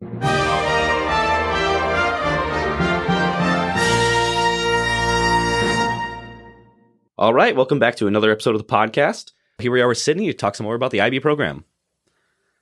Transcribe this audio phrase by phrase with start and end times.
[0.00, 0.08] All
[7.34, 9.32] right, welcome back to another episode of the podcast.
[9.58, 11.66] Here we are with Sydney to talk some more about the IB program.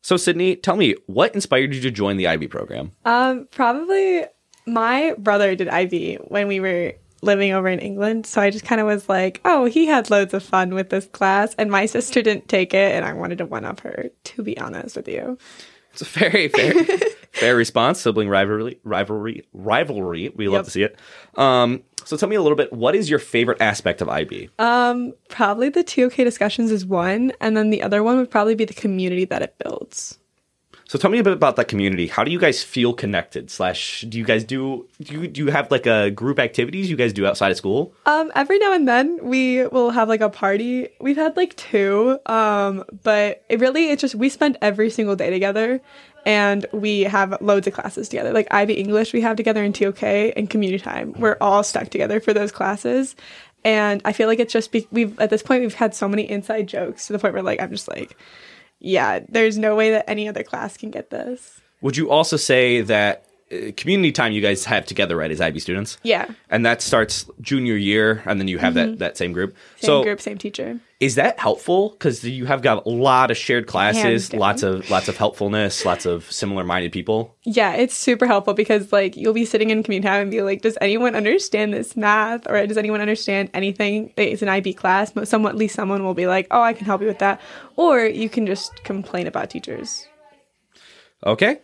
[0.00, 2.92] So, Sydney, tell me what inspired you to join the IB program?
[3.04, 4.24] Um, probably
[4.66, 8.24] my brother did IB when we were living over in England.
[8.24, 11.06] So I just kind of was like, oh, he had loads of fun with this
[11.06, 14.06] class, and my sister didn't take it, and I wanted to one up her.
[14.24, 15.36] To be honest with you,
[16.00, 16.74] It's a very fair,
[17.32, 18.00] fair response.
[18.00, 20.28] Sibling rivalry, rivalry, rivalry.
[20.36, 20.64] We love Yep.
[20.66, 20.98] to see it.
[21.36, 22.72] Um, so, tell me a little bit.
[22.72, 24.50] What is your favorite aspect of IB?
[24.58, 28.64] um, probably the TOK discussions is one, and then the other one would probably be
[28.64, 30.18] the community that it builds.
[30.88, 32.06] So, tell me a bit about that community.
[32.06, 33.50] How do you guys feel connected?
[33.50, 36.96] Slash, do you guys do do you, do you have like a group activities you
[36.96, 37.92] guys do outside of school?
[38.06, 40.88] Um, every now and then we will have like a party.
[41.00, 45.28] We've had like two, um, but it really it's just we spend every single day
[45.30, 45.80] together,
[46.24, 48.32] and we have loads of classes together.
[48.32, 51.14] Like IB English we have together in TOK and community time.
[51.18, 53.16] We're all stuck together for those classes,
[53.64, 56.30] and I feel like it's just be- we've at this point we've had so many
[56.30, 58.16] inside jokes to the point where like I'm just like,
[58.78, 61.60] yeah, there's no way that any other class can get this.
[61.82, 63.25] Would you also say that
[63.76, 65.98] community time you guys have together, right, as IB students?
[66.02, 69.52] Yeah, And that starts junior year, and then you have that, that same group.
[69.52, 69.80] Mm-hmm.
[69.80, 70.80] same so, group, same teacher.
[70.98, 71.90] is that helpful?
[71.90, 76.06] Because you have got a lot of shared classes, lots of lots of helpfulness, lots
[76.06, 77.36] of similar minded people.
[77.44, 80.62] Yeah, it's super helpful because like you'll be sitting in community time and be like,
[80.62, 84.12] does anyone understand this math or does anyone understand anything?
[84.16, 86.86] It's an IB class, but someone at least someone will be like, oh, I can
[86.86, 87.40] help you with that,
[87.76, 90.08] or you can just complain about teachers.
[91.24, 91.60] Okay.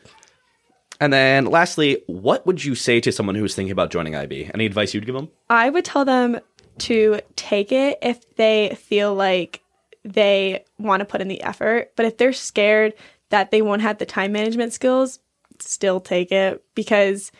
[1.03, 4.53] And then, lastly, what would you say to someone who's thinking about joining IB?
[4.55, 5.31] Any advice you'd give them?
[5.51, 6.39] I would tell them
[6.79, 9.65] to take it if they feel like
[10.05, 12.95] they want to put in the effort, but if they're scared
[13.31, 15.19] that they won't have the time management skills,
[15.59, 17.33] still take it because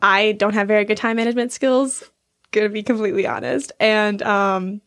[0.00, 2.02] I don't have very good time management skills,
[2.50, 3.72] gonna be completely honest.
[3.78, 4.80] And um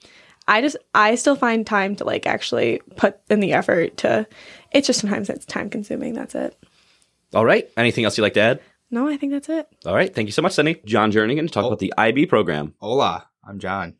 [0.47, 4.27] I just I still find time to like actually put in the effort to
[4.71, 6.57] it's just sometimes it's time consuming, that's it.
[7.33, 7.69] All right.
[7.77, 8.61] Anything else you'd like to add?
[8.91, 9.67] No, I think that's it.
[9.85, 10.13] All right.
[10.13, 10.75] Thank you so much, Sunny.
[10.85, 11.67] John Jernigan to talk Oh.
[11.67, 12.75] about the IB program.
[12.79, 13.95] Hola, I'm John.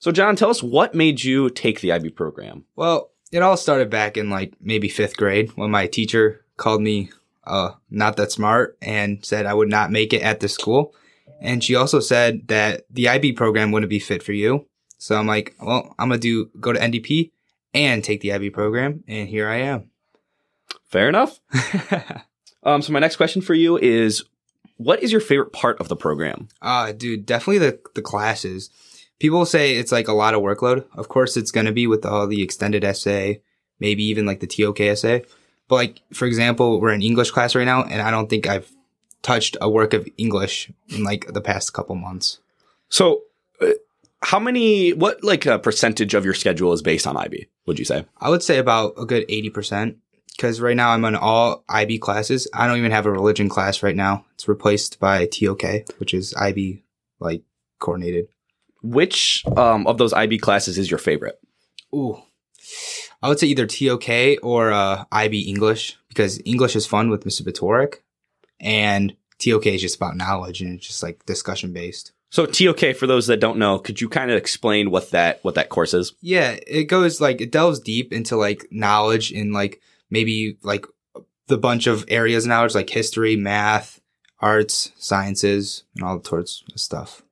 [0.00, 2.64] So, John, tell us what made you take the IB program?
[2.76, 7.10] Well, it all started back in like maybe fifth grade when my teacher called me
[7.46, 10.94] uh, not that smart and said I would not make it at the school.
[11.40, 14.66] And she also said that the IB program wouldn't be fit for you.
[14.98, 17.30] So I'm like, well, I'm gonna do go to NDP
[17.72, 19.90] and take the IB program, and here I am.
[20.86, 21.38] Fair enough.
[22.68, 24.24] Um, so, my next question for you is
[24.76, 26.48] what is your favorite part of the program?
[26.60, 28.68] Uh, dude, definitely the the classes.
[29.18, 30.84] People say it's like a lot of workload.
[30.94, 33.40] Of course, it's gonna be with all the extended essay,
[33.80, 35.24] maybe even like the TOK essay.
[35.66, 38.70] But like, for example, we're in English class right now, and I don't think I've
[39.22, 42.38] touched a work of English in like the past couple months.
[42.90, 43.22] So,
[43.62, 43.72] uh,
[44.20, 47.86] how many, what like uh, percentage of your schedule is based on IB, would you
[47.86, 48.04] say?
[48.20, 49.96] I would say about a good eighty percent.
[50.38, 52.46] Because right now I'm on all IB classes.
[52.54, 54.24] I don't even have a religion class right now.
[54.34, 55.64] It's replaced by TOK,
[55.98, 56.84] which is IB
[57.18, 57.42] like
[57.80, 58.28] coordinated.
[58.80, 61.40] Which um, of those IB classes is your favorite?
[61.92, 62.22] Ooh.
[63.20, 67.42] I would say either TOK or uh, IB English because English is fun with Mr.
[67.42, 67.96] Batorik
[68.60, 72.12] and TOK is just about knowledge and it's just like discussion based.
[72.30, 75.56] So TOK, for those that don't know, could you kind of explain what that what
[75.56, 76.12] that course is?
[76.20, 80.86] Yeah, it goes like it delves deep into like knowledge in like maybe like
[81.46, 84.00] the bunch of areas of knowledge like history, math,
[84.40, 87.22] arts, sciences, and all sorts of stuff.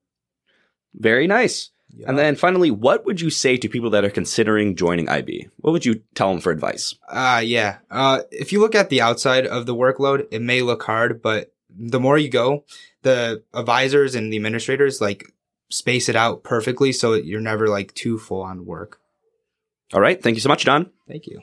[0.94, 1.70] Very nice.
[2.06, 5.48] And then finally, what would you say to people that are considering joining IB?
[5.59, 6.94] What would you tell them for advice?
[7.09, 7.78] Uh, yeah.
[7.91, 11.54] Uh, if you look at the outside of the workload, it may look hard, but
[11.70, 12.64] the more you go,
[13.03, 15.32] the advisors and the administrators like
[15.70, 19.00] space it out perfectly so you're never like too full on work.
[19.94, 20.22] All right.
[20.22, 20.91] Thank you so much, Don.
[21.08, 21.41] Thank you.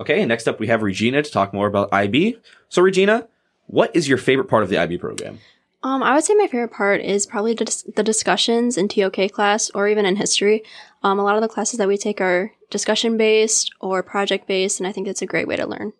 [0.00, 0.24] Okay.
[0.24, 2.38] Next up, we have Regina to talk more about IB.
[2.68, 3.28] So, Regina,
[3.66, 5.38] what is your favorite part of the IB program?
[5.82, 9.70] Um, I would say my favorite part is probably dis- the discussions in TOK class
[9.70, 10.62] or even in history.
[11.02, 14.78] Um, a lot of the classes that we take are discussion based or project based,
[14.80, 15.92] and I think it's a great way to learn.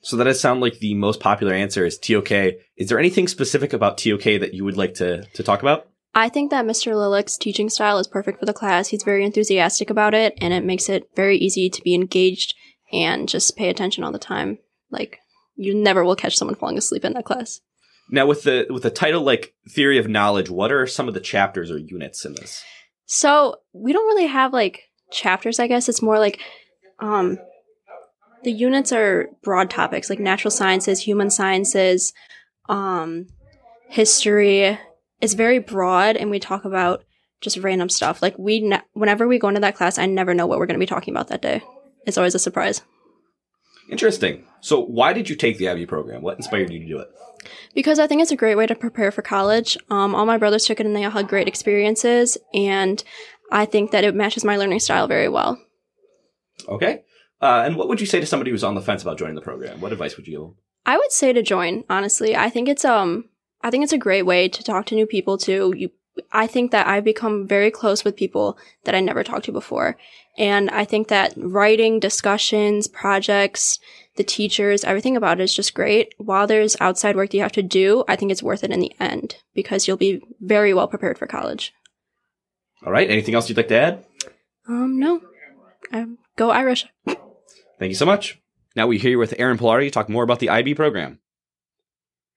[0.00, 2.32] So that does sound like the most popular answer is TOK.
[2.76, 5.86] Is there anything specific about TOK that you would like to, to talk about?
[6.14, 6.94] I think that Mr.
[6.94, 8.88] Lilick's teaching style is perfect for the class.
[8.88, 12.54] He's very enthusiastic about it, and it makes it very easy to be engaged
[12.92, 14.58] and just pay attention all the time.
[14.90, 15.18] Like,
[15.56, 17.60] you never will catch someone falling asleep in that class.
[18.10, 21.20] Now, with the with the title like theory of knowledge, what are some of the
[21.20, 22.62] chapters or units in this?
[23.06, 25.88] So we don't really have like chapters, I guess.
[25.88, 26.40] It's more like
[26.98, 27.38] um
[28.42, 32.12] the units are broad topics like natural sciences, human sciences,
[32.68, 33.28] um,
[33.88, 34.78] history.
[35.20, 37.04] It's very broad, and we talk about
[37.40, 38.22] just random stuff.
[38.22, 40.78] Like we, ne- whenever we go into that class, I never know what we're going
[40.78, 41.62] to be talking about that day.
[42.06, 42.82] It's always a surprise.
[43.90, 44.44] Interesting.
[44.60, 46.22] So, why did you take the IB program?
[46.22, 47.08] What inspired you to do it?
[47.74, 49.76] Because I think it's a great way to prepare for college.
[49.90, 53.02] Um, all my brothers took it and they all had great experiences, and
[53.50, 55.60] I think that it matches my learning style very well.
[56.68, 57.02] Okay.
[57.40, 59.40] Uh, and what would you say to somebody who's on the fence about joining the
[59.40, 59.80] program?
[59.80, 60.54] What advice would you give them?
[60.86, 62.36] I would say to join, honestly.
[62.36, 63.28] I think it's um
[63.62, 65.72] I think it's a great way to talk to new people too.
[65.76, 65.90] You
[66.32, 69.96] I think that I've become very close with people that I never talked to before.
[70.38, 73.78] And I think that writing, discussions, projects,
[74.16, 76.14] the teachers, everything about it is just great.
[76.18, 78.80] While there's outside work that you have to do, I think it's worth it in
[78.80, 81.72] the end because you'll be very well prepared for college.
[82.84, 83.08] All right.
[83.08, 84.04] Anything else you'd like to add?
[84.68, 85.20] Um, no.
[85.92, 86.86] Um, go Irish.
[87.06, 88.40] Thank you so much.
[88.74, 91.20] Now we hear here with Aaron Pilardi to talk more about the IB program.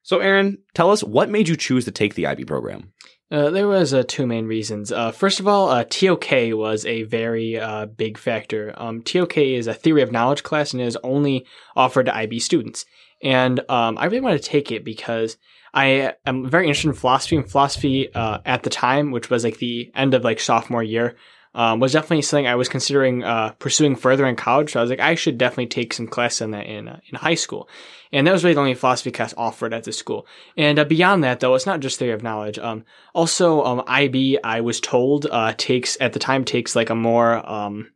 [0.05, 2.93] So, Aaron, tell us what made you choose to take the IB program?
[3.31, 4.91] Uh, there was uh, two main reasons.
[4.91, 8.71] Uh, first of all, uh, TOK was a very uh, big factor.
[8.77, 12.85] Um, TOK is a theory of knowledge class and is only offered to IB students.
[13.23, 15.37] And um, I really wanted to take it because
[15.73, 17.37] I am very interested in philosophy.
[17.37, 21.15] And philosophy uh, at the time, which was like the end of like sophomore year,
[21.55, 24.73] um, was definitely something I was considering uh, pursuing further in college.
[24.73, 27.15] So I was like, I should definitely take some classes on that in uh, in
[27.15, 27.69] high school,
[28.11, 30.27] and that was really the only philosophy class offered at the school.
[30.57, 32.59] And uh, beyond that, though, it's not just theory of knowledge.
[32.59, 36.95] Um, also, um, IB, I was told, uh, takes at the time takes like a
[36.95, 37.91] more um,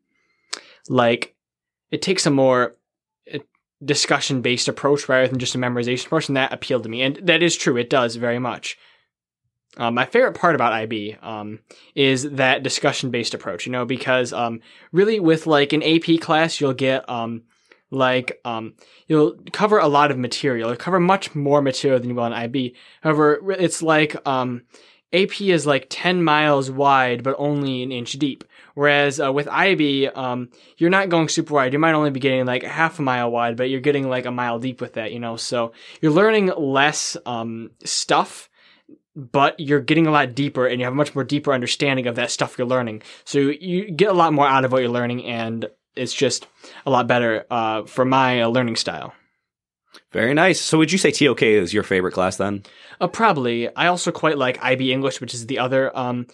[0.88, 1.35] like
[1.91, 2.77] it takes a more
[3.33, 3.39] uh,
[3.83, 7.17] discussion based approach rather than just a memorization approach, and that appealed to me, and
[7.23, 7.75] that is true.
[7.75, 8.77] It does very much.
[9.79, 11.59] Uh, my favorite part about IB um,
[11.95, 14.59] is that discussion based approach, you know, because um,
[14.91, 17.43] really with like an AP class, you'll get um,
[17.89, 18.73] like um,
[19.07, 20.69] you'll cover a lot of material.
[20.69, 22.75] You'll cover much more material than you will in IB.
[23.01, 24.63] However, it's like um,
[25.13, 28.43] AP is like 10 miles wide, but only an inch deep.
[28.75, 31.73] Whereas uh, with IB, um, you're not going super wide.
[31.73, 34.31] You might only be getting like half a mile wide, but you're getting like a
[34.31, 35.37] mile deep with that, you know.
[35.37, 35.71] So
[36.01, 38.49] you're learning less um, stuff
[39.19, 42.16] but you're getting a lot deeper and you have a much more deeper understanding of
[42.16, 43.01] that stuff you're learning.
[43.25, 46.48] So you get a lot more out of what you're learning and it's just
[46.86, 49.13] a lot better uh, for my uh, learning style.
[50.12, 50.62] Very nice.
[50.62, 52.63] So would you say TOK is your favorite class then?
[53.01, 53.74] Uh, probably.
[53.75, 56.27] I also quite like IB English, which is the other um,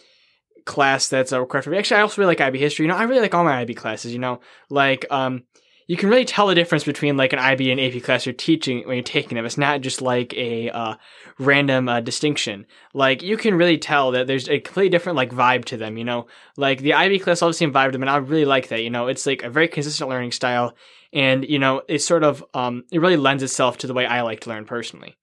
[0.65, 1.77] class that's uh, required for me.
[1.77, 2.85] Actually, I also really like IB History.
[2.85, 4.13] You know, I really like all my IB classes.
[4.13, 4.39] You know,
[4.69, 5.43] like um,
[5.87, 8.87] you can really tell the difference between like an IB and AP class you're teaching
[8.87, 9.45] when you're taking them.
[9.45, 10.95] It's not just like a uh,
[11.37, 12.65] random uh, distinction.
[12.93, 15.97] Like you can really tell that there's a completely different like vibe to them.
[15.97, 16.27] You know,
[16.57, 18.81] like the IB class all the vibe to them, and I really like that.
[18.81, 20.75] You know, it's like a very consistent learning style,
[21.13, 24.21] and you know, it sort of um, it really lends itself to the way I
[24.21, 25.15] like to learn personally.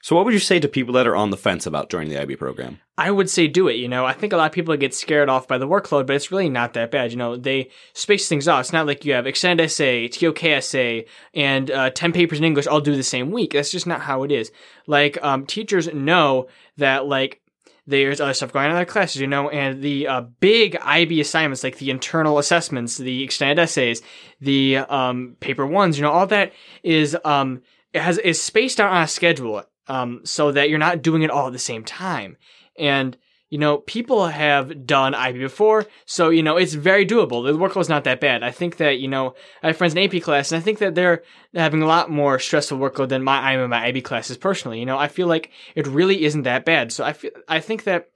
[0.00, 2.20] So, what would you say to people that are on the fence about joining the
[2.20, 2.78] IB program?
[2.96, 3.74] I would say do it.
[3.74, 6.16] You know, I think a lot of people get scared off by the workload, but
[6.16, 7.10] it's really not that bad.
[7.10, 8.60] You know, they space things out.
[8.60, 12.66] It's not like you have extended essay, TOK essay, and uh, 10 papers in English
[12.66, 13.52] all due the same week.
[13.52, 14.52] That's just not how it is.
[14.86, 17.40] Like, um, teachers know that, like,
[17.88, 21.20] there's other stuff going on in their classes, you know, and the uh, big IB
[21.20, 24.02] assignments like the internal assessments, the extended essays,
[24.40, 26.52] the um, paper ones, you know, all that
[26.82, 27.62] is um,
[27.94, 31.30] it has is spaced out on a schedule um, so that you're not doing it
[31.30, 32.36] all at the same time.
[32.78, 33.16] And
[33.50, 37.44] you know, people have done IB before, so you know it's very doable.
[37.46, 38.42] The workload's not that bad.
[38.42, 40.94] I think that you know I have friends in AP class, and I think that
[40.94, 41.22] they're
[41.54, 44.80] having a lot more stressful workload than my I'm in my IB classes personally.
[44.80, 46.92] You know, I feel like it really isn't that bad.
[46.92, 48.10] So I feel I think that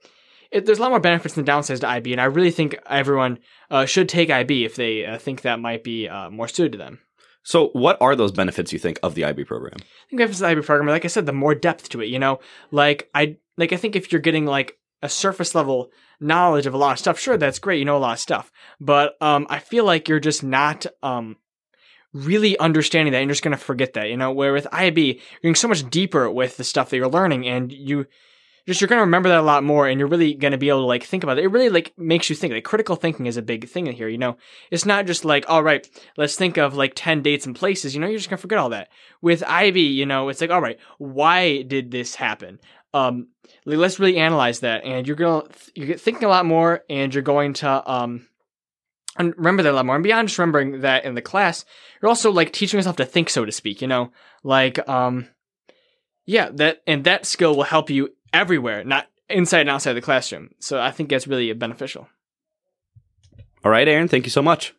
[0.51, 3.39] it, there's a lot more benefits than downsides to IB, and I really think everyone
[3.71, 6.77] uh, should take IB if they uh, think that might be uh, more suited to
[6.77, 6.99] them.
[7.43, 9.75] So, what are those benefits you think of the IB program?
[9.75, 12.07] I think benefits of the IB program, like I said, the more depth to it.
[12.07, 12.39] You know,
[12.71, 16.77] like I like I think if you're getting like a surface level knowledge of a
[16.77, 17.79] lot of stuff, sure, that's great.
[17.79, 21.37] You know a lot of stuff, but um, I feel like you're just not um
[22.13, 23.19] really understanding that.
[23.19, 24.09] You're just gonna forget that.
[24.09, 27.09] You know, where with IB, you're getting so much deeper with the stuff that you're
[27.09, 28.07] learning, and you
[28.65, 30.85] just you're gonna remember that a lot more and you're really gonna be able to
[30.85, 31.43] like think about it.
[31.43, 32.53] It really like makes you think.
[32.53, 34.37] Like critical thinking is a big thing in here, you know.
[34.71, 37.99] It's not just like, all right, let's think of like ten dates and places, you
[37.99, 38.89] know, you're just gonna forget all that.
[39.21, 42.59] With IB, you know, it's like, all right, why did this happen?
[42.93, 43.27] Um
[43.65, 47.23] like, let's really analyze that and you're gonna you're thinking a lot more and you're
[47.23, 48.27] going to um
[49.17, 49.95] and remember that a lot more.
[49.95, 51.65] And beyond just remembering that in the class,
[52.01, 54.11] you're also like teaching yourself to think, so to speak, you know?
[54.43, 55.27] Like um
[56.25, 60.49] yeah, that and that skill will help you everywhere, not inside and outside the classroom.
[60.59, 62.09] So I think that's really beneficial.
[63.63, 64.73] All right, Aaron, thank you so much.